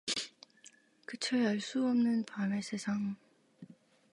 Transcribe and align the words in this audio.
끝을 1.05 1.45
알 1.45 1.59
수 1.61 1.85
없는 1.87 2.23
밤의 2.25 2.63
세상 2.63 3.15